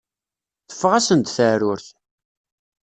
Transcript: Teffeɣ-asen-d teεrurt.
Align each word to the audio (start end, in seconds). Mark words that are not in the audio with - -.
Teffeɣ-asen-d 0.69 1.27
teεrurt. 1.35 1.87